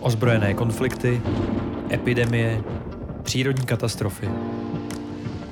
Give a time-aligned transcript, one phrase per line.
[0.00, 1.22] Ozbrojené konflikty,
[1.92, 2.62] epidemie,
[3.22, 4.28] přírodní katastrofy.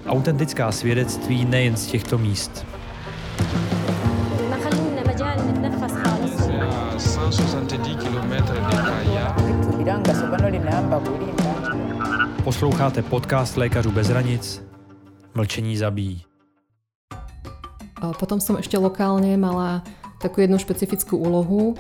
[0.07, 2.67] Autentická svědectví nejen z těchto míst.
[12.45, 14.63] Posloucháte podcast Lékařů bez hranic
[15.35, 16.25] Mlčení zabíjí.
[17.99, 19.83] Potom som ešte lokálne mala
[20.23, 21.75] takú jednu špecifickú úlohu.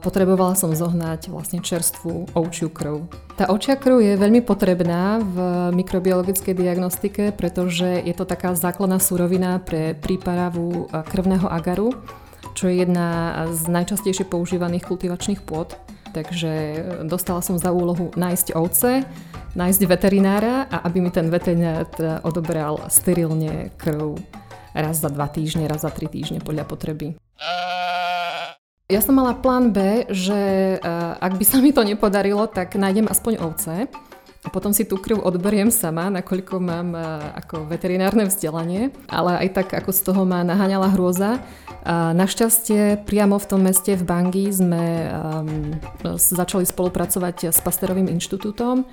[0.00, 3.04] Potrebovala som zohnať vlastne čerstvú ovčiu krv.
[3.36, 5.36] Tá ovčia krv je veľmi potrebná v
[5.76, 11.92] mikrobiologickej diagnostike, pretože je to taká základná surovina pre prípravu krvného agaru,
[12.56, 15.76] čo je jedna z najčastejšie používaných kultivačných pôd.
[16.16, 16.52] Takže
[17.04, 19.04] dostala som za úlohu nájsť ovce,
[19.52, 21.84] nájsť veterinára a aby mi ten veterinár
[22.24, 24.16] odoberal sterilne krv
[24.72, 27.20] raz za dva týždne, raz za tri týždne podľa potreby.
[28.88, 30.40] Ja som mala plán B, že
[30.80, 30.80] eh,
[31.20, 33.84] ak by sa mi to nepodarilo, tak nájdem aspoň ovce
[34.40, 37.04] a potom si tú krv odberiem sama, nakoľko mám eh,
[37.36, 41.36] ako veterinárne vzdelanie, ale aj tak ako z toho ma naháňala hrôza.
[41.88, 45.72] Našťastie priamo v tom meste v Bangi sme um,
[46.04, 48.84] začali spolupracovať s Pasterovým inštitútom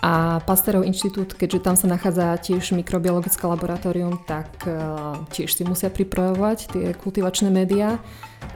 [0.00, 5.92] a Pasterov inštitút, keďže tam sa nachádza tiež mikrobiologické laboratórium, tak uh, tiež si musia
[5.92, 8.00] pripravovať tie kultivačné médiá.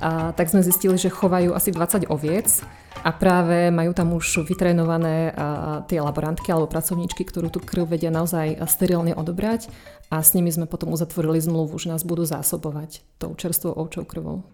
[0.00, 2.64] A tak sme zistili, že chovajú asi 20 oviec
[3.04, 8.08] a práve majú tam už vytrénované uh, tie laborantky alebo pracovníčky, ktorú tú krv vedia
[8.08, 9.68] naozaj sterilne odobrať
[10.08, 14.48] a s nimi sme potom uzatvorili zmluvu, že nás budú zásobovať tou čerstvou ovčou krvou.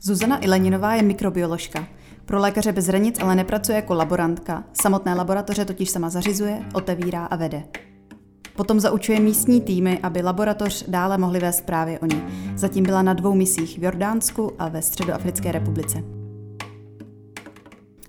[0.00, 1.99] Zuzana Ileninová je mikrobioložka.
[2.30, 4.64] Pro lékaře bez hranic ale nepracuje jako laborantka.
[4.82, 7.62] Samotné laboratoře totiž sama zařizuje, otevírá a vede.
[8.56, 12.22] Potom zaučuje místní týmy, aby laboratoř dále mohli vést právě oni.
[12.54, 16.02] Zatím byla na dvou misích v Jordánsku a ve Středoafrické republice.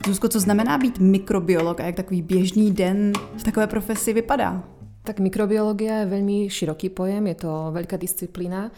[0.08, 4.64] Zuzko, co znamená být mikrobiolog a jak takový běžný den v takové profesi vypadá?
[5.02, 8.70] Tak mikrobiológia je veľmi široký pojem, je to veľká disciplína.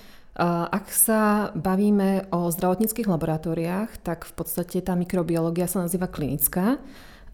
[0.42, 6.82] Ak sa bavíme o zdravotníckých laboratóriách, tak v podstate tá mikrobiológia sa nazýva klinická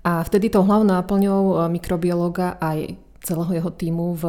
[0.04, 4.24] a vtedy tou hlavnou náplňou e, mikrobiológa aj celého jeho týmu v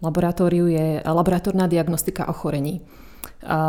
[0.00, 2.80] laboratóriu je laboratórna diagnostika ochorení.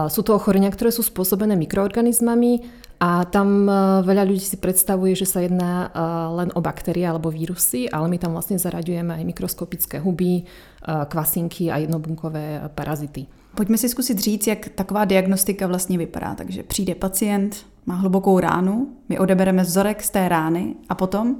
[0.07, 2.63] Sú to ochorenia, ktoré sú spôsobené mikroorganizmami
[2.99, 3.71] a tam e,
[4.03, 5.99] veľa ľudí si predstavuje, že sa jedná e,
[6.43, 10.43] len o baktérie alebo vírusy, ale my tam vlastne zaraďujeme aj mikroskopické huby,
[10.83, 13.27] kvasinky a jednobunkové parazity.
[13.55, 16.35] Pojďme si zkusit říct, jak taková diagnostika vlastně vypadá.
[16.35, 21.35] Takže přijde pacient, má hlubokou ránu, my odebereme vzorek z té rány a potom?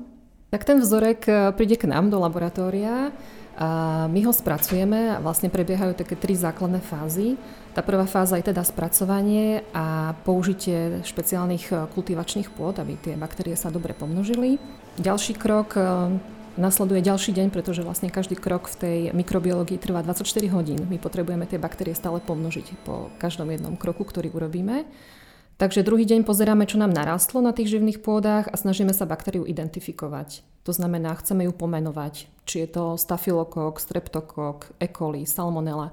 [0.50, 3.12] Tak ten vzorek eh, príde k nám do laboratória,
[3.56, 7.40] a my ho spracujeme a vlastne prebiehajú také tri základné fázy.
[7.72, 13.56] Tá prvá fáza je teda spracovanie a použitie špeciálnych eh, kultivačných pôd, aby tie baktérie
[13.56, 14.60] sa dobre pomnožili.
[15.00, 15.88] Ďalší krok eh,
[16.56, 20.24] Nasleduje ďalší deň, pretože vlastne každý krok v tej mikrobiológii trvá 24
[20.56, 20.80] hodín.
[20.88, 24.88] My potrebujeme tie baktérie stále pomnožiť po každom jednom kroku, ktorý urobíme.
[25.60, 29.44] Takže druhý deň pozeráme, čo nám narastlo na tých živných pôdach a snažíme sa baktériu
[29.44, 30.48] identifikovať.
[30.64, 34.88] To znamená, chceme ju pomenovať, či je to stafilokok, streptokok, E.
[34.88, 35.92] coli, salmonella.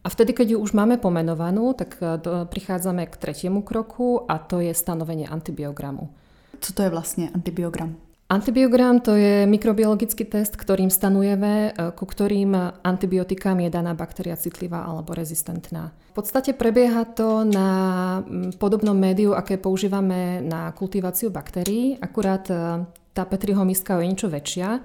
[0.00, 2.16] A vtedy, keď ju už máme pomenovanú, tak e,
[2.48, 6.08] prichádzame k tretiemu kroku a to je stanovenie antibiogramu.
[6.56, 8.00] Co to je vlastne antibiogram?
[8.30, 12.54] Antibiogram to je mikrobiologický test, ktorým stanujeme, e, ku ktorým
[12.86, 15.90] antibiotikám je daná baktéria citlivá alebo rezistentná.
[16.14, 17.68] V podstate prebieha to na
[18.62, 24.78] podobnom médiu, aké používame na kultiváciu baktérií, akurát e, tá Petriho miska je niečo väčšia.
[24.78, 24.80] E,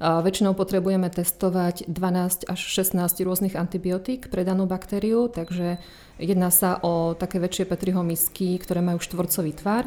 [0.00, 2.96] väčšinou potrebujeme testovať 12 až 16
[3.28, 5.76] rôznych antibiotík pre danú baktériu, takže
[6.16, 9.84] jedná sa o také väčšie Petriho misky, ktoré majú štvorcový tvar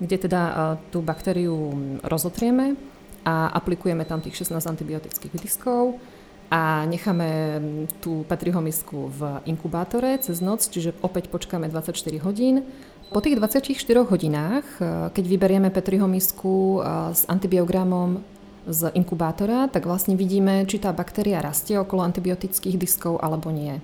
[0.00, 1.72] kde teda tú baktériu
[2.04, 2.76] rozotrieme
[3.24, 5.98] a aplikujeme tam tých 16 antibiotických diskov
[6.46, 7.58] a necháme
[7.98, 9.20] tú patrihomisku v
[9.50, 12.62] inkubátore cez noc, čiže opäť počkáme 24 hodín.
[13.10, 13.66] Po tých 24
[14.06, 14.66] hodinách,
[15.10, 18.22] keď vyberieme petrihomisku s antibiogramom
[18.66, 23.78] z inkubátora, tak vlastne vidíme, či tá baktéria rastie okolo antibiotických diskov alebo nie.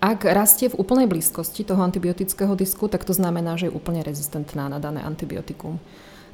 [0.00, 4.72] Ak rastie v úplnej blízkosti toho antibiotického disku, tak to znamená, že je úplne rezistentná
[4.72, 5.76] na dané antibiotikum.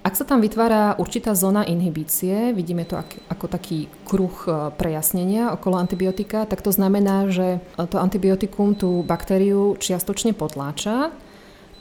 [0.06, 2.94] Ak sa tam vytvára určitá zóna inhibície, vidíme to
[3.26, 7.58] ako taký kruh e, prejasnenia okolo antibiotika, tak to znamená, že
[7.90, 11.10] to antibiotikum tú baktériu čiastočne potláča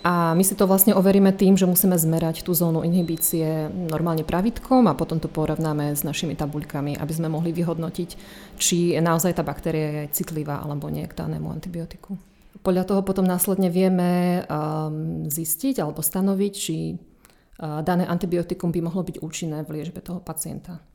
[0.05, 4.85] a my si to vlastne overíme tým, že musíme zmerať tú zónu inhibície normálne pravítkom
[4.85, 8.09] a potom to porovnáme s našimi tabuľkami, aby sme mohli vyhodnotiť,
[8.61, 12.21] či naozaj tá baktéria je citlivá alebo nie k danému antibiotiku.
[12.61, 19.01] Podľa toho potom následne vieme um, zistiť alebo stanoviť, či uh, dané antibiotikum by mohlo
[19.01, 20.85] byť účinné v liečbe toho pacienta.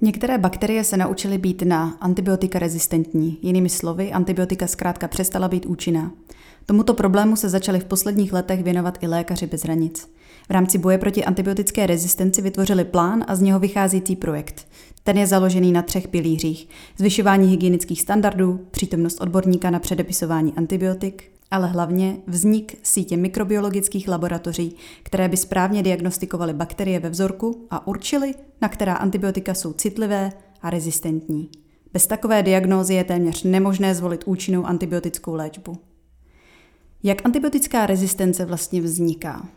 [0.00, 3.38] Některé bakterie se naučily být na antibiotika rezistentní.
[3.42, 6.12] Jinými slovy, antibiotika zkrátka přestala být účinná.
[6.66, 10.08] Tomuto problému se začali v posledních letech věnovat i lékaři bez hranic.
[10.48, 14.66] V rámci boje proti antibiotické rezistenci vytvořili plán a z něho vycházící projekt.
[15.04, 16.68] Ten je založený na třech pilířích.
[16.98, 25.28] Zvyšování hygienických standardů, přítomnost odborníka na předepisování antibiotik, ale hlavně vznik sítě mikrobiologických laboratoří, které
[25.28, 30.32] by správně diagnostikovaly bakterie ve vzorku a určily, na která antibiotika jsou citlivé
[30.62, 31.50] a rezistentní.
[31.92, 35.78] Bez takové diagnózy je téměř nemožné zvolit účinnou antibiotickou léčbu.
[37.02, 39.48] Jak antibiotická rezistence vlastně vzniká?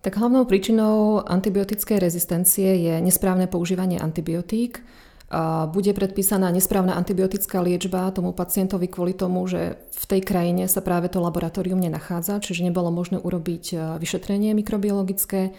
[0.00, 4.82] Tak hlavnou príčinou antibiotickej rezistencie je nesprávne používanie antibiotík.
[5.72, 11.08] Bude predpísaná nesprávna antibiotická liečba tomu pacientovi kvôli tomu, že v tej krajine sa práve
[11.08, 15.56] to laboratórium nenachádza, čiže nebolo možné urobiť e, vyšetrenie mikrobiologické,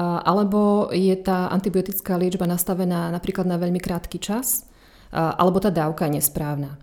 [0.00, 4.64] alebo je tá antibiotická liečba nastavená napríklad na veľmi krátky čas,
[5.12, 6.80] alebo tá dávka je nesprávna.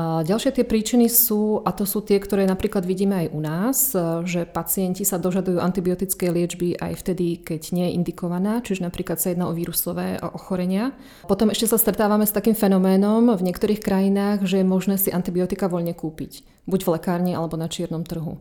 [0.00, 4.24] Ďalšie tie príčiny sú, a to sú tie, ktoré napríklad vidíme aj u nás, e,
[4.24, 9.36] že pacienti sa dožadujú antibiotickej liečby aj vtedy, keď nie je indikovaná, čiže napríklad sa
[9.36, 10.96] jedná o vírusové ochorenia.
[11.28, 15.68] Potom ešte sa stretávame s takým fenoménom v niektorých krajinách, že je možné si antibiotika
[15.68, 18.40] voľne kúpiť, buď v lekárni alebo na čiernom trhu.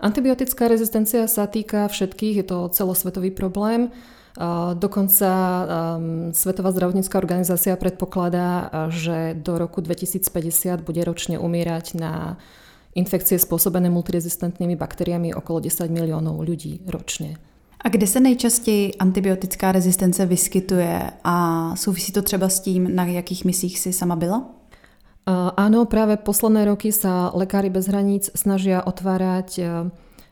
[0.00, 3.92] Antibiotická rezistencia sa týka všetkých, je to celosvetový problém.
[4.74, 12.36] Dokonca um, Svetová zdravotnícká organizácia predpokladá, že do roku 2050 bude ročne umierať na
[12.92, 17.36] infekcie spôsobené multirezistentnými baktériami okolo 10 miliónov ľudí ročne.
[17.80, 21.36] A kde se nejčastěji antibiotická rezistence vyskytuje a
[21.76, 24.42] souvisí to třeba s tím, na jakých misích si sama byla?
[25.56, 29.58] Áno, práve posledné roky sa Lekári bez hraníc snažia otvárať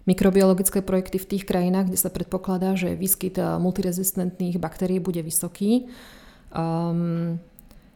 [0.05, 5.89] mikrobiologické projekty v tých krajinách, kde sa predpokladá, že výskyt eh, multirezistentných baktérií bude vysoký.
[6.55, 7.41] Um,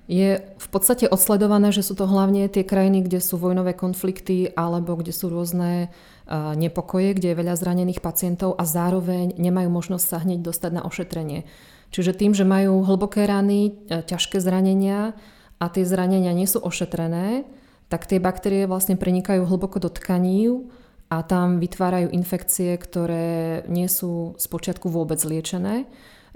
[0.09, 4.97] je v podstate odsledované, že sú to hlavne tie krajiny, kde sú vojnové konflikty alebo
[4.97, 10.19] kde sú rôzne uh, nepokoje, kde je veľa zranených pacientov a zároveň nemajú možnosť sa
[10.25, 11.45] hneď dostať na ošetrenie.
[11.93, 15.13] Čiže tým, že majú hlboké rany, uh, ťažké zranenia
[15.61, 17.45] a tie zranenia nie sú ošetrené,
[17.93, 20.73] tak tie baktérie vlastne prenikajú hlboko do tkaní
[21.09, 25.89] a tam vytvárajú infekcie, ktoré nie sú spočiatku vôbec liečené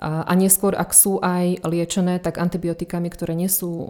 [0.02, 3.86] a, neskôr, ak sú aj liečené, tak antibiotikami, ktoré nie sú um,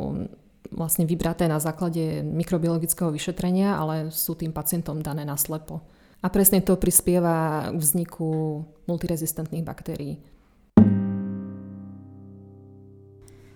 [0.68, 5.80] vlastne vybraté na základe mikrobiologického vyšetrenia, ale sú tým pacientom dané na slepo.
[6.20, 10.20] A presne to prispieva k vzniku multirezistentných baktérií.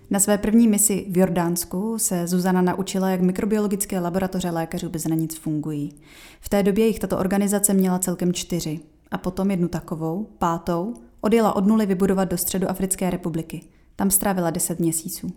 [0.09, 5.35] Na své první misi v Jordánsku se Zuzana naučila, jak mikrobiologické laboratoře lékařů bez hranic
[5.35, 5.93] fungují.
[6.41, 8.79] V té době jich tato organizace měla celkem čtyři.
[9.11, 13.61] A potom jednu takovou, pátou, odjela od nuly vybudovat do Středoafrické republiky.
[13.95, 15.27] Tam strávila 10 měsíců.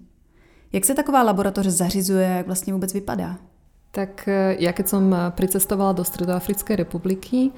[0.73, 3.39] Jak se taková laboratoř zařizuje, jak vlastně vůbec vypadá?
[3.91, 7.51] Tak eh, ja keď som eh, pricestovala do Stredoafrickej republiky,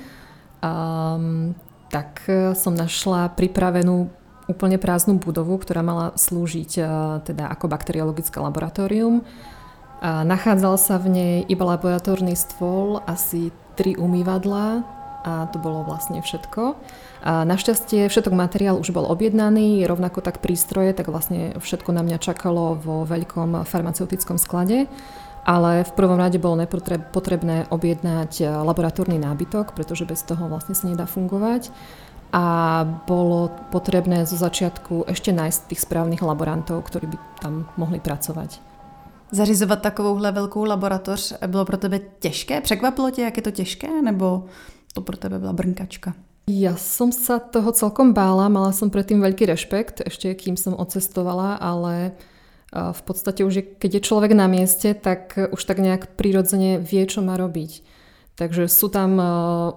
[0.65, 1.53] um,
[1.93, 4.09] tak eh, som našla pripravenú
[4.51, 6.83] úplne prázdnu budovu, ktorá mala slúžiť e,
[7.27, 9.23] teda ako bakteriologické laboratórium.
[10.03, 14.83] A nachádzal sa v nej iba laboratórny stôl, asi tri umývadlá
[15.23, 16.75] a to bolo vlastne všetko.
[17.23, 22.19] A našťastie všetok materiál už bol objednaný, rovnako tak prístroje, tak vlastne všetko na mňa
[22.19, 24.91] čakalo vo veľkom farmaceutickom sklade.
[25.43, 26.59] Ale v prvom rade bolo
[27.15, 31.71] potrebné objednať laboratórny nábytok, pretože bez toho vlastne sa nedá fungovať
[32.33, 32.45] a
[33.05, 38.61] bolo potrebné zo začiatku ešte nájsť tých správnych laborantov, ktorí by tam mohli pracovať.
[39.31, 42.61] Zařizovat takovouhle velkou laboratoř bylo pro tebe těžké?
[42.61, 44.03] Překvapilo tě, jak je to těžké?
[44.03, 44.45] Nebo
[44.95, 46.13] to pro tebe byla brnkačka?
[46.51, 51.55] Ja som sa toho celkom bála, mala som predtým veľký rešpekt, ešte kým som odcestovala,
[51.55, 52.19] ale
[52.75, 57.07] v podstate už je, keď je človek na mieste, tak už tak nejak prirodzene vie,
[57.07, 57.87] čo má robiť.
[58.35, 59.23] Takže sú tam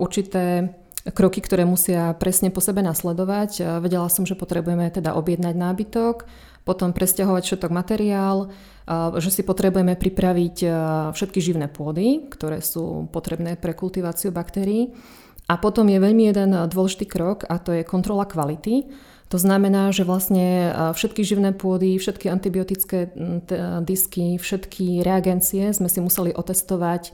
[0.02, 0.74] určité
[1.14, 3.82] kroky, ktoré musia presne po sebe nasledovať.
[3.84, 6.26] Vedela som, že potrebujeme teda objednať nábytok,
[6.66, 8.50] potom presťahovať všetok materiál,
[9.22, 10.66] že si potrebujeme pripraviť
[11.14, 14.98] všetky živné pôdy, ktoré sú potrebné pre kultiváciu baktérií.
[15.46, 18.90] A potom je veľmi jeden dôležitý krok a to je kontrola kvality.
[19.30, 23.14] To znamená, že vlastne všetky živné pôdy, všetky antibiotické
[23.86, 27.14] disky, všetky reagencie sme si museli otestovať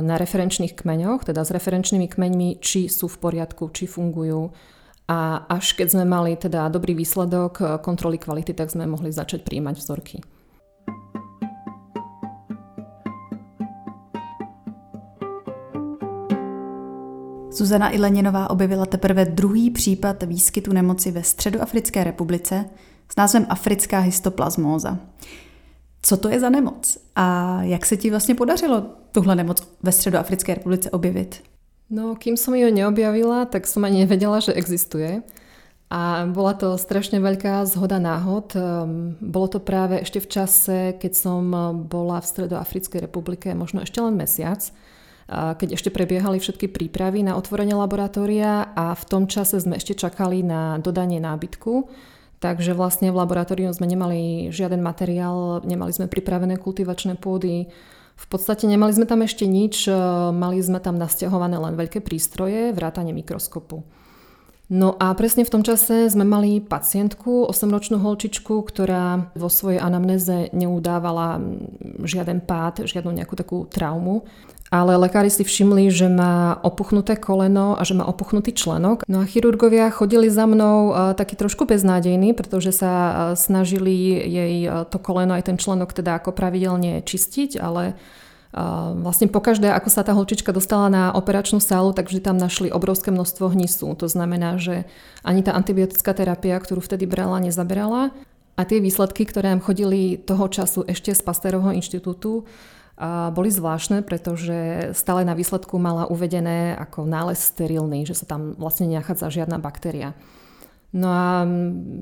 [0.00, 4.50] na referenčných kmeňoch, teda s referenčnými kmeňmi, či sú v poriadku, či fungujú.
[5.08, 9.44] A až keď sme mali teda dobrý výsledok e, kontroly kvality, tak sme mohli začať
[9.44, 10.16] príjmať vzorky.
[17.52, 22.64] Zuzana Ileninová objevila teprve druhý případ výskytu nemoci ve Středoafrické republice
[23.08, 24.98] s názvem africká histoplasmóza.
[26.02, 30.54] Co to je za nemoc a jak se ti vlastně podařilo tuhle nemoc ve Středoafrické
[30.54, 31.42] republice objevit?
[31.90, 35.22] No, kým som ju neobjavila, tak som ani nevedela, že existuje.
[35.92, 38.56] A bola to strašne veľká zhoda náhod.
[38.56, 41.42] Ehm, bolo to práve ešte v čase, keď som
[41.86, 44.64] bola v Stredoafrickej republike, možno ešte len mesiac,
[45.30, 50.44] keď ešte prebiehali všetky prípravy na otvorenie laboratória a v tom čase sme ešte čakali
[50.44, 51.88] na dodanie nábytku.
[52.44, 57.72] Takže vlastne v laboratóriu sme nemali žiaden materiál, nemali sme pripravené kultivačné pôdy,
[58.14, 59.90] v podstate nemali sme tam ešte nič,
[60.32, 63.82] mali sme tam nasťahované len veľké prístroje, vrátane mikroskopu.
[64.72, 70.48] No a presne v tom čase sme mali pacientku, 8-ročnú holčičku, ktorá vo svojej anamnéze
[70.56, 71.36] neudávala
[72.00, 74.24] žiaden pád, žiadnu nejakú takú traumu.
[74.74, 79.06] Ale lekári si všimli, že má opuchnuté koleno a že má opuchnutý členok.
[79.06, 82.92] No a chirurgovia chodili za mnou taký trošku beznádejný, pretože sa
[83.38, 87.94] snažili jej to koleno aj ten členok teda ako pravidelne čistiť, ale
[88.98, 93.14] vlastne pokaždé, ako sa tá holčička dostala na operačnú sálu, tak vždy tam našli obrovské
[93.14, 93.94] množstvo hnisu.
[93.94, 94.90] To znamená, že
[95.22, 98.10] ani tá antibiotická terapia, ktorú vtedy brala, nezaberala.
[98.58, 102.46] A tie výsledky, ktoré nám chodili toho času ešte z Pasterovho inštitútu,
[103.34, 108.86] boli zvláštne, pretože stále na výsledku mala uvedené ako nález sterilný, že sa tam vlastne
[108.86, 110.14] nenachádza žiadna baktéria.
[110.94, 111.42] No a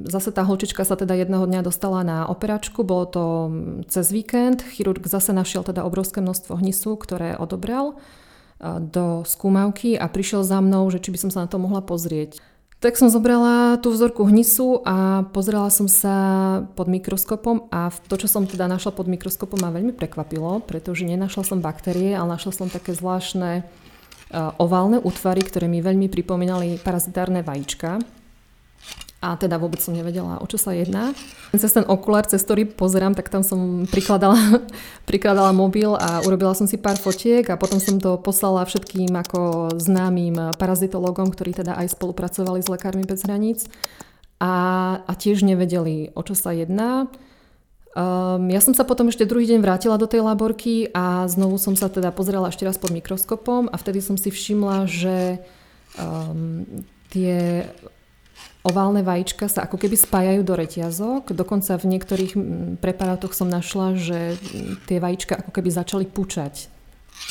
[0.05, 3.25] zase tá holčička sa teda jedného dňa dostala na operačku, bolo to
[3.89, 7.97] cez víkend, chirurg zase našiel teda obrovské množstvo hnisu, ktoré odobral
[8.63, 12.37] do skúmavky a prišiel za mnou, že či by som sa na to mohla pozrieť.
[12.83, 16.17] Tak som zobrala tú vzorku hnisu a pozrela som sa
[16.75, 21.47] pod mikroskopom a to, čo som teda našla pod mikroskopom ma veľmi prekvapilo, pretože nenašla
[21.47, 23.63] som baktérie, ale našla som také zvláštne
[24.59, 28.03] oválne útvary, ktoré mi veľmi pripomínali parazitárne vajíčka
[29.23, 31.15] a teda vôbec som nevedela, o čo sa jedná.
[31.55, 34.35] Cez ten okulár, cez ktorý pozerám, tak tam som prikladala,
[35.11, 39.71] prikladala mobil a urobila som si pár fotiek a potom som to poslala všetkým ako
[39.79, 43.71] známym parazitologom, ktorí teda aj spolupracovali s Lekármi bez hraníc
[44.43, 44.55] a,
[45.07, 47.07] a tiež nevedeli, o čo sa jedná.
[47.95, 51.79] Um, ja som sa potom ešte druhý deň vrátila do tej laborky a znovu som
[51.79, 55.39] sa teda pozrela ešte raz pod mikroskopom a vtedy som si všimla, že
[55.95, 56.67] um,
[57.13, 57.69] tie
[58.63, 61.35] oválne vajíčka sa ako keby spájajú do reťazok.
[61.35, 62.33] Dokonca v niektorých
[62.79, 64.39] preparátoch som našla, že
[64.87, 66.71] tie vajíčka ako keby začali pučať.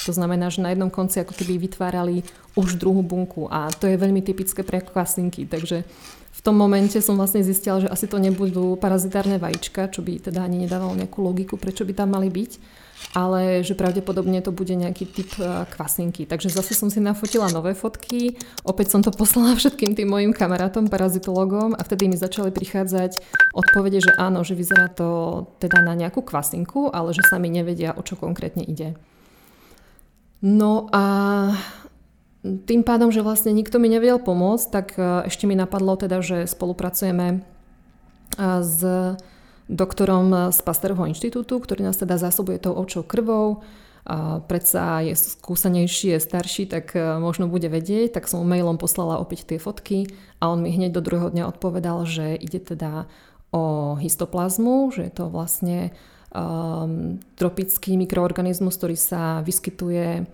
[0.08, 2.24] To znamená, že na jednom konci ako keby vytvárali
[2.56, 5.48] už druhú bunku a to je veľmi typické pre kvaslinky.
[5.48, 5.84] Takže
[6.32, 10.42] v tom momente som vlastne zistila, že asi to nebudú parazitárne vajíčka, čo by teda
[10.42, 12.82] ani nedávalo nejakú logiku, prečo by tam mali byť
[13.14, 16.30] ale že pravdepodobne to bude nejaký typ e, kvasinky.
[16.30, 20.88] Takže zase som si nafotila nové fotky, opäť som to poslala všetkým tým mojim kamarátom,
[20.88, 23.20] parazitologom a vtedy mi začali prichádzať
[23.58, 28.02] odpovede, že áno, že vyzerá to teda na nejakú kvasinku, ale že sami nevedia, o
[28.06, 28.96] čo konkrétne ide.
[30.42, 31.04] No a
[32.42, 36.50] tým pádom, že vlastne nikto mi nevedel pomôcť, tak e, ešte mi napadlo teda, že
[36.50, 37.38] spolupracujeme e,
[38.66, 38.82] s
[39.70, 43.62] doktorom z Pasterovho inštitútu, ktorý nás teda zásobuje tou ovčou krvou.
[44.02, 48.82] A predsa je skúsenejší, je starší, tak e, možno bude vedieť, tak som mu mailom
[48.82, 50.10] poslala opäť tie fotky
[50.42, 53.06] a on mi hneď do druhého dňa odpovedal, že ide teda
[53.54, 55.94] o histoplazmu, že je to vlastne
[56.34, 60.26] um, tropický mikroorganizmus, ktorý sa vyskytuje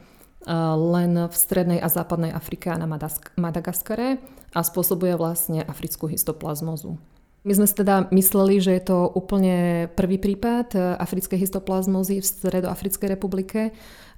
[0.76, 2.88] len v strednej a západnej Afrike a na
[3.36, 4.22] Madagaskare
[4.54, 6.96] a spôsobuje vlastne africkú histoplazmozu.
[7.48, 12.28] My sme si teda mysleli, že je to úplne prvý prípad eh, africkej histoplazmózy v
[12.28, 13.72] Stredoafrickej republike.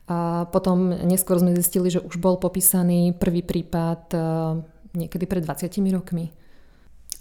[0.09, 4.21] A potom neskôr sme zistili, že už bol popísaný prvý prípad eh,
[4.97, 6.33] niekedy pred 20 rokmi.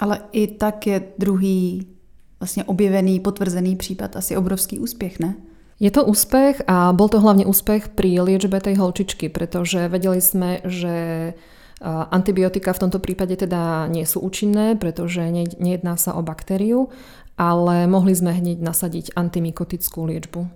[0.00, 1.86] Ale i tak je druhý
[2.40, 5.34] vlastně objevený, potvrzený případ asi obrovský úspěch, ne?
[5.78, 10.58] Je to úspech a bol to hlavne úspech pri liečbe tej holčičky, pretože vedeli sme,
[10.66, 10.96] že
[11.86, 16.90] Antibiotika v tomto prípade teda nie sú účinné, pretože nejedná sa o baktériu,
[17.38, 20.50] ale mohli sme hneď nasadiť antimikotickú liečbu.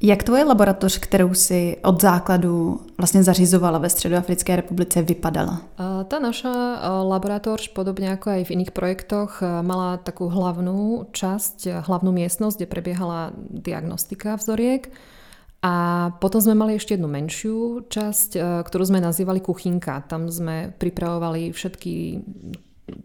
[0.00, 5.60] Jak tvoje laboratoř, kterou si od základu vlastně zařizovala ve Středoafrické republice, vypadala?
[6.04, 6.52] Tá naša
[7.08, 13.32] laboratoř, podobne ako aj v iných projektoch, mala takú hlavnú časť, hlavnú miestnosť, kde prebiehala
[13.38, 14.92] diagnostika vzoriek
[15.64, 15.74] a
[16.20, 18.36] potom sme mali ešte jednu menšiu časť,
[18.68, 20.04] ktorú sme nazývali kuchynka.
[20.04, 21.94] Tam sme pripravovali všetky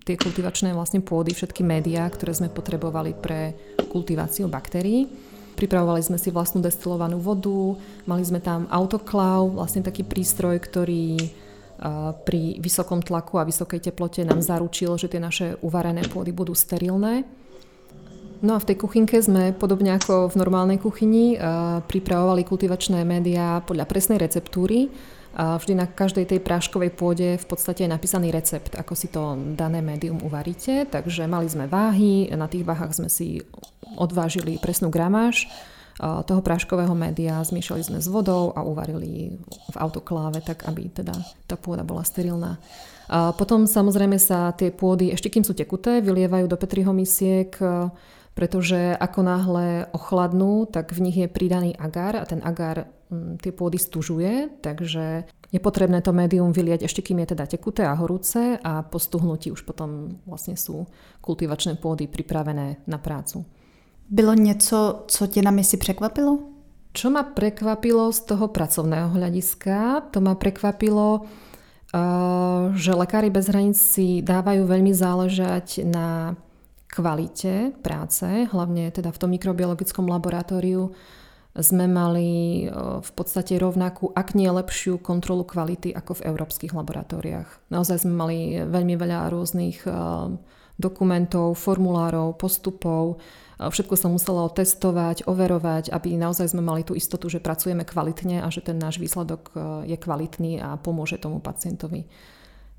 [0.03, 3.55] tie kultivačné vlastne pôdy, všetky médiá, ktoré sme potrebovali pre
[3.87, 5.28] kultiváciu baktérií.
[5.59, 7.75] Pripravovali sme si vlastnú destilovanú vodu,
[8.07, 11.19] mali sme tam autoklav, vlastne taký prístroj, ktorý
[12.23, 17.23] pri vysokom tlaku a vysokej teplote nám zaručil, že tie naše uvarené pôdy budú sterilné.
[18.39, 21.35] No a v tej kuchynke sme, podobne ako v normálnej kuchyni,
[21.87, 24.87] pripravovali kultivačné médiá podľa presnej receptúry.
[25.37, 29.79] Vždy na každej tej práškovej pôde v podstate je napísaný recept, ako si to dané
[29.79, 30.89] médium uvaríte.
[30.89, 33.45] Takže mali sme váhy, na tých váhach sme si
[33.95, 35.45] odvážili presnú gramáž
[35.99, 41.11] toho práškového média, zmiešali sme s vodou a uvarili v autokláve, tak aby teda
[41.43, 42.55] tá pôda bola sterilná.
[43.11, 47.51] A potom samozrejme sa tie pôdy, ešte kým sú tekuté, vylievajú do Petriho misiek,
[48.31, 52.87] pretože ako náhle ochladnú, tak v nich je pridaný agar a ten agar
[53.41, 57.97] tie pôdy stužuje, takže je potrebné to médium vylieť ešte kým je teda tekuté a
[57.97, 60.85] horúce a po stuhnutí už potom vlastne sú
[61.25, 63.45] kultivačné pôdy pripravené na prácu.
[64.09, 66.39] Bylo něco, co tě na misi překvapilo?
[66.93, 70.09] Čo ma prekvapilo z toho pracovného hľadiska?
[70.09, 76.33] To ma prekvapilo, uh, že Lekári bez hraníc si dávajú veľmi záležať na
[76.89, 80.89] kvalite práce, hlavne teda v tom mikrobiologickom laboratóriu
[81.59, 82.65] sme mali
[83.03, 87.69] v podstate rovnakú, ak nie lepšiu kontrolu kvality ako v európskych laboratóriách.
[87.69, 89.83] Naozaj sme mali veľmi veľa rôznych
[90.79, 93.19] dokumentov, formulárov, postupov,
[93.59, 98.47] Všetko sa muselo testovať, overovať, aby naozaj sme mali tú istotu, že pracujeme kvalitne a
[98.47, 99.51] že ten náš výsledok
[99.83, 102.07] je kvalitný a pomôže tomu pacientovi.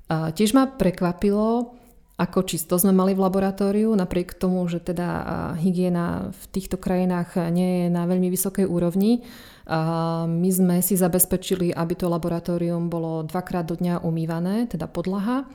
[0.09, 1.77] Tiež ma prekvapilo,
[2.17, 5.09] ako čisto sme mali v laboratóriu, napriek tomu, že teda
[5.57, 9.25] hygiena v týchto krajinách nie je na veľmi vysokej úrovni.
[10.27, 15.49] My sme si zabezpečili, aby to laboratórium bolo dvakrát do dňa umývané, teda podlaha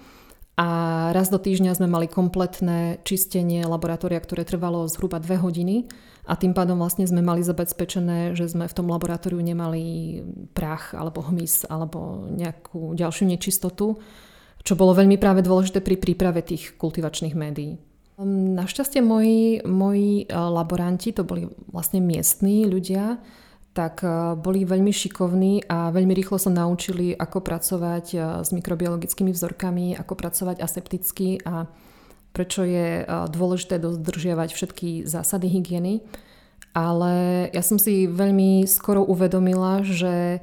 [0.57, 0.69] a
[1.13, 5.85] raz do týždňa sme mali kompletné čistenie laboratória, ktoré trvalo zhruba dve hodiny
[6.25, 10.25] a tým pádom vlastne sme mali zabezpečené, že sme v tom laboratóriu nemali
[10.57, 14.01] prach alebo hmyz alebo nejakú ďalšiu nečistotu,
[14.62, 17.77] čo bolo veľmi práve dôležité pri príprave tých kultivačných médií.
[18.57, 23.21] Našťastie moji, moji eh, laboranti, to boli vlastne miestní ľudia,
[23.77, 24.09] tak e,
[24.40, 30.16] boli veľmi šikovní a veľmi rýchlo sa naučili, ako pracovať e, s mikrobiologickými vzorkami, ako
[30.16, 31.69] pracovať asepticky a
[32.33, 36.01] prečo je e, dôležité dodržiavať všetky zásady hygieny.
[36.73, 37.12] Ale
[37.53, 40.40] ja som si veľmi skoro uvedomila, že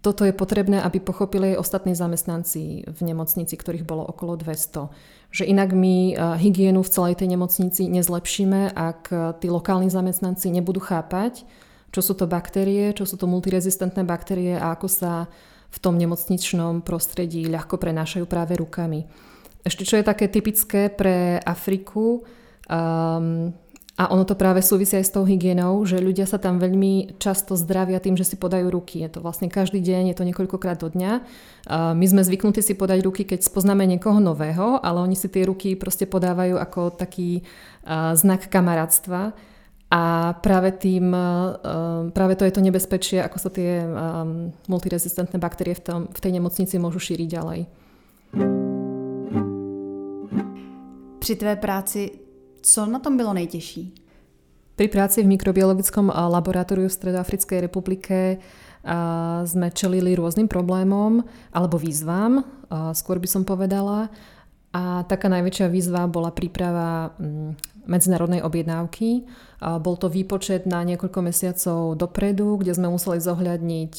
[0.00, 4.88] toto je potrebné, aby pochopili aj ostatní zamestnanci v nemocnici, ktorých bolo okolo 200.
[5.30, 9.12] Že inak my hygienu v celej tej nemocnici nezlepšíme, ak
[9.44, 11.44] tí lokálni zamestnanci nebudú chápať,
[11.92, 15.12] čo sú to baktérie, čo sú to multirezistentné baktérie a ako sa
[15.70, 19.06] v tom nemocničnom prostredí ľahko prenášajú práve rukami.
[19.62, 22.24] Ešte čo je také typické pre Afriku,
[22.66, 23.52] um,
[24.00, 27.52] a ono to práve súvisí aj s tou hygienou, že ľudia sa tam veľmi často
[27.52, 29.04] zdravia tým, že si podajú ruky.
[29.04, 31.12] Je to vlastne každý deň, je to niekoľkokrát do dňa.
[31.92, 35.76] My sme zvyknutí si podať ruky, keď spoznáme niekoho nového, ale oni si tie ruky
[35.76, 37.44] proste podávajú ako taký
[38.16, 39.36] znak kamarátstva.
[39.92, 41.12] A práve tým,
[42.16, 43.84] práve to je to nebezpečie, ako sa tie
[44.64, 47.60] multirezistentné baktérie v, tom, v tej nemocnici môžu šíriť ďalej.
[51.20, 52.29] Při tvé práci,
[52.62, 53.94] co na tom bylo nejtěžší?
[54.76, 58.40] Pri práci v mikrobiologickom laboratóriu v Stredoafrickej republike
[59.44, 61.20] sme čelili rôznym problémom
[61.52, 62.48] alebo výzvam,
[62.96, 64.08] skôr by som povedala.
[64.72, 67.12] A taká najväčšia výzva bola príprava
[67.84, 69.28] medzinárodnej objednávky.
[69.60, 73.94] Bol to výpočet na niekoľko mesiacov dopredu, kde sme museli zohľadniť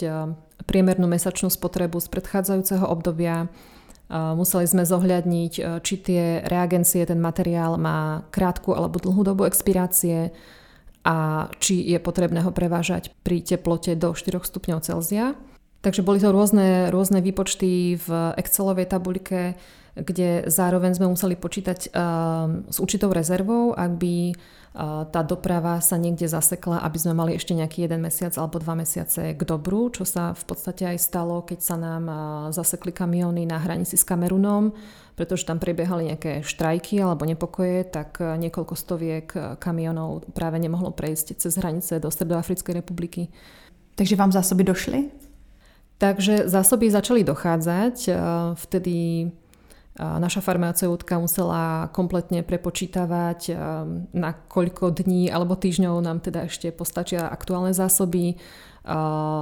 [0.65, 3.53] priemernú mesačnú spotrebu z predchádzajúceho obdobia.
[4.11, 10.35] Museli sme zohľadniť, či tie reagencie, ten materiál má krátku alebo dlhú dobu expirácie
[11.07, 15.39] a či je potrebné ho prevážať pri teplote do 4 stupňov Celzia.
[15.81, 19.55] Takže boli to rôzne, rôzne výpočty v Excelovej tabuľke,
[19.91, 25.99] kde zároveň sme museli počítať uh, s určitou rezervou, ak by uh, tá doprava sa
[25.99, 30.07] niekde zasekla, aby sme mali ešte nejaký jeden mesiac alebo dva mesiace k dobru, čo
[30.07, 32.17] sa v podstate aj stalo, keď sa nám uh,
[32.55, 34.71] zasekli kamióny na hranici s Kamerunom,
[35.19, 39.27] pretože tam prebiehali nejaké štrajky alebo nepokoje, tak niekoľko stoviek
[39.59, 43.27] kamionov práve nemohlo prejsť cez hranice do Stredoafrickej republiky.
[43.99, 44.99] Takže vám zásoby došly?
[46.01, 48.09] Takže zásoby začali dochádzať.
[48.57, 49.29] Vtedy
[49.99, 53.51] Naša farmaceutka musela kompletne prepočítavať,
[54.15, 58.39] na koľko dní alebo týždňov nám teda ešte postačia aktuálne zásoby.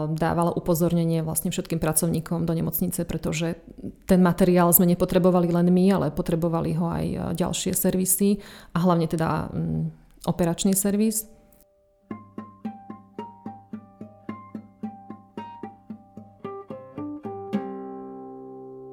[0.09, 3.61] Dávala upozornenie vlastne všetkým pracovníkom do nemocnice, pretože
[4.09, 7.05] ten materiál sme nepotrebovali len my, ale potrebovali ho aj
[7.37, 8.41] ďalšie servisy
[8.73, 9.81] a hlavne teda mm,
[10.27, 11.29] operačný servis.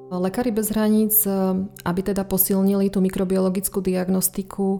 [0.07, 1.27] Lekári bez hraníc,
[1.83, 4.79] aby teda posilnili tú mikrobiologickú diagnostiku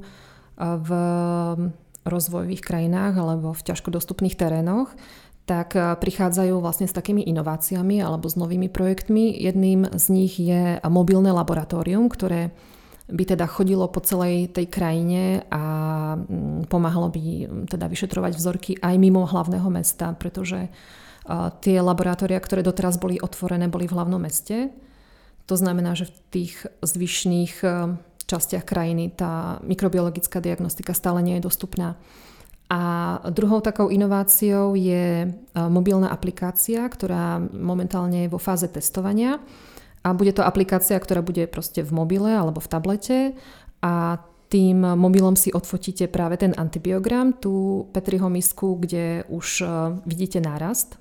[0.58, 0.90] v
[2.08, 4.96] rozvojových krajinách alebo v ťažko dostupných terénoch,
[5.44, 9.36] tak prichádzajú vlastne s takými inováciami alebo s novými projektmi.
[9.36, 12.56] Jedným z nich je mobilné laboratórium, ktoré
[13.08, 15.64] by teda chodilo po celej tej krajine a
[16.20, 20.68] mm, pomáhalo by teda vyšetrovať vzorky aj mimo hlavného mesta, pretože
[21.64, 24.72] tie laboratória, ktoré doteraz boli otvorené, boli v hlavnom meste.
[25.48, 27.64] To znamená, že v tých zvyšných
[28.28, 31.96] častiach krajiny tá mikrobiologická diagnostika stále nie je dostupná.
[32.68, 32.82] A
[33.32, 39.40] druhou takou inováciou je mobilná aplikácia, ktorá momentálne je vo fáze testovania.
[40.04, 43.18] A bude to aplikácia, ktorá bude proste v mobile alebo v tablete.
[43.80, 44.20] A
[44.52, 49.66] tým mobilom si odfotíte práve ten antibiogram, tú Petriho misku, kde už e,
[50.08, 50.96] vidíte nárast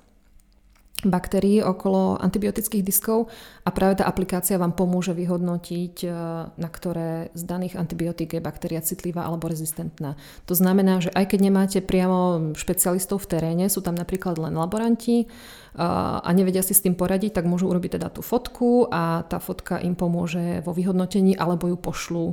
[1.05, 3.29] baktérií okolo antibiotických diskov
[3.61, 6.09] a práve tá aplikácia vám pomôže vyhodnotiť, e,
[6.49, 10.17] na ktoré z daných antibiotík je baktéria citlivá alebo rezistentná.
[10.49, 15.29] To znamená, že aj keď nemáte priamo špecialistov v teréne, sú tam napríklad len laboranti,
[15.77, 19.77] a nevedia si s tým poradiť, tak môžu urobiť teda tú fotku a tá fotka
[19.77, 22.25] im pomôže vo vyhodnotení alebo ju pošlú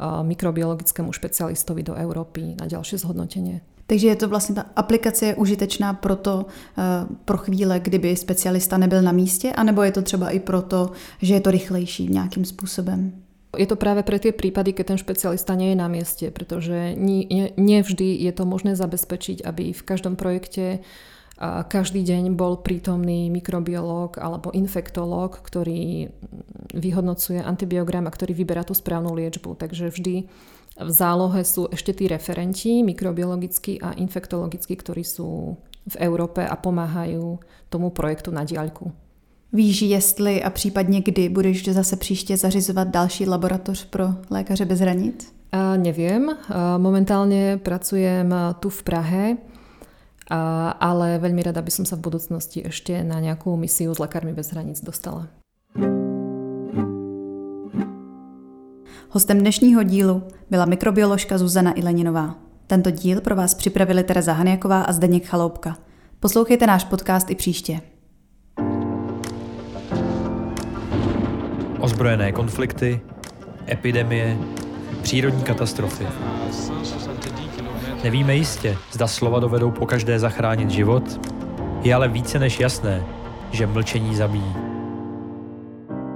[0.00, 3.75] mikrobiologickému špecialistovi do Európy na ďalšie zhodnotenie.
[3.86, 6.46] Takže je to vlastně ta aplikace užitečná pro to,
[7.24, 10.90] pro chvíle, kdyby specialista nebyl na místě, anebo je to třeba i proto,
[11.22, 13.12] že je to rychlejší nějakým způsobem?
[13.56, 17.24] Je to práve pre tie prípady, keď ten špecialista nie je na mieste, pretože nie,
[17.56, 20.84] nie vždy je to možné zabezpečiť, aby v každom projekte
[21.68, 26.12] každý deň bol prítomný mikrobiológ alebo infektológ, ktorý
[26.76, 29.56] vyhodnocuje antibiogram a ktorý vyberá tú správnu liečbu.
[29.56, 30.28] Takže vždy
[30.76, 37.40] v zálohe sú ešte tí referenti mikrobiologickí a infektologickí, ktorí sú v Európe a pomáhajú
[37.70, 38.92] tomu projektu na diaľku.
[39.52, 45.32] Víš, jestli a případně kdy budeš zase příště zařizovat další laboratoř pro lékaře bez hranic?
[45.52, 46.36] A neviem.
[46.76, 49.24] Momentálne pracujem tu v Prahe
[50.80, 54.50] ale veľmi rada by som sa v budúcnosti ešte na nejakú misiu s Lekármi bez
[54.50, 55.30] hraníc dostala.
[59.16, 62.34] Hostem dnešního dílu byla mikrobioložka Zuzana Ileninová.
[62.66, 65.76] Tento díl pro vás připravili Tereza Haniaková a Zdeněk Chaloupka.
[66.20, 67.80] Poslouchejte náš podcast i příště.
[71.80, 73.00] Ozbrojené konflikty,
[73.70, 74.38] epidemie,
[75.02, 76.06] přírodní katastrofy.
[78.04, 81.30] Nevíme jistě, zda slova dovedou po každé zachránit život,
[81.82, 83.04] je ale více než jasné,
[83.50, 84.54] že mlčení zabíjí.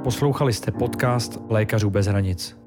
[0.05, 2.60] Poslouchali jste podcast Lékařů bez hranic.